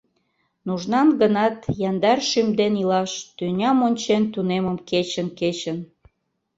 Нужнан 0.65 1.09
гынат, 1.21 1.55
яндар 1.89 2.19
шӱм 2.29 2.47
ден 2.59 2.73
илаш 2.81 3.11
Тӱням 3.37 3.77
ончен 3.87 4.23
тунемым 4.33 4.77
кечын-кечын. 4.89 5.77